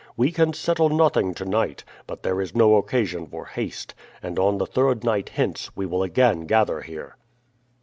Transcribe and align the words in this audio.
We 0.17 0.31
can 0.31 0.53
settle 0.53 0.89
nothing 0.89 1.35
to 1.35 1.45
night; 1.45 1.83
but 2.07 2.23
there 2.23 2.41
is 2.41 2.55
no 2.55 2.75
occasion 2.77 3.27
for 3.27 3.45
haste, 3.45 3.93
and 4.23 4.39
on 4.39 4.57
the 4.57 4.65
third 4.65 5.03
night 5.03 5.29
hence 5.35 5.69
we 5.77 5.85
will 5.85 6.01
again 6.01 6.47
gather 6.47 6.81
here." 6.81 7.17